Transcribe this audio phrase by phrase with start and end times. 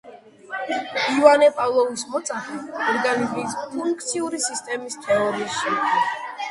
[1.15, 2.57] ივანე პავლოვის მოწაფე,
[2.87, 6.23] ორგანიზმის ფუნქციური სისტემის თეორიის შემქმნელი.